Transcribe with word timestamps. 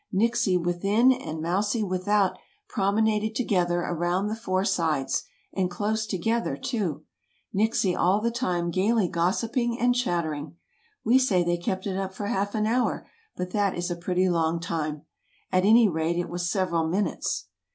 Nixie 0.11 0.57
within 0.57 1.11
and 1.11 1.43
Mousie 1.43 1.83
without 1.83 2.35
promenaded 2.67 3.35
together 3.35 3.81
around 3.81 4.29
the 4.29 4.35
four 4.35 4.65
sides; 4.65 5.25
and 5.53 5.69
close 5.69 6.07
together, 6.07 6.57
too, 6.57 7.03
Nixie 7.53 7.95
all 7.95 8.19
the 8.19 8.31
time 8.31 8.71
gayly 8.71 9.07
gossiping 9.07 9.77
and 9.79 9.93
chattering. 9.93 10.55
We 11.05 11.19
say 11.19 11.43
they 11.43 11.57
kept 11.59 11.85
it 11.85 11.97
up 11.97 12.15
for 12.15 12.25
half 12.25 12.55
an 12.55 12.65
hour, 12.65 13.07
but 13.35 13.51
that 13.51 13.77
is 13.77 13.91
a 13.91 13.95
pretty 13.95 14.27
long 14.27 14.59
time. 14.59 15.03
At 15.51 15.65
any 15.65 15.87
rate 15.87 16.17
it 16.17 16.29
was 16.29 16.49
several 16.49 16.87
minutes. 16.87 17.45